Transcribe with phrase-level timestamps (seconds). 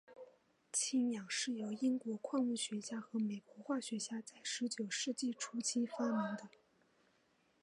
[0.71, 6.49] 氢氧是由英国矿物学家和美国化学家在十九世纪初期发明的。